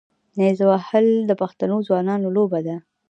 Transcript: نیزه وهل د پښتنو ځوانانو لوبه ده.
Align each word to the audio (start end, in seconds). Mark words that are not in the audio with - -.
نیزه 0.37 0.63
وهل 0.69 1.07
د 1.29 1.31
پښتنو 1.41 1.77
ځوانانو 1.87 2.27
لوبه 2.37 2.59
ده. 2.67 2.75